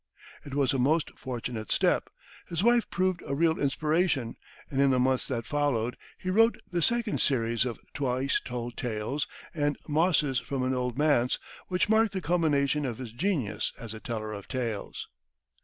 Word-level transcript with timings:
It 0.43 0.55
was 0.55 0.73
a 0.73 0.79
most 0.79 1.11
fortunate 1.15 1.71
step; 1.71 2.09
his 2.47 2.63
wife 2.63 2.89
proved 2.89 3.21
a 3.27 3.35
real 3.35 3.59
inspiration, 3.59 4.35
and 4.71 4.81
in 4.81 4.89
the 4.89 4.97
months 4.97 5.27
that 5.27 5.45
followed, 5.45 5.95
he 6.17 6.31
wrote 6.31 6.57
the 6.71 6.81
second 6.81 7.21
series 7.21 7.65
of 7.65 7.77
"Twice 7.93 8.41
Told 8.43 8.75
Tales," 8.77 9.27
and 9.53 9.77
"Mosses 9.87 10.39
from 10.39 10.63
an 10.63 10.73
Old 10.73 10.97
Manse," 10.97 11.37
which 11.67 11.87
mark 11.87 12.13
the 12.13 12.19
culmination 12.21 12.83
of 12.83 12.97
his 12.97 13.11
genius 13.11 13.73
as 13.77 13.93
a 13.93 13.99
teller 13.99 14.33
of 14.33 14.47
tales. 14.47 15.07